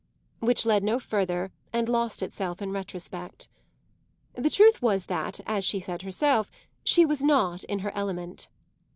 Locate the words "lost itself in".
1.87-2.71